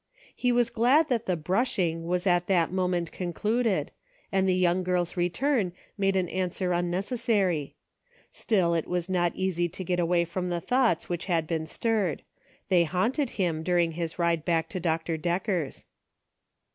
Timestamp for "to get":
9.69-9.99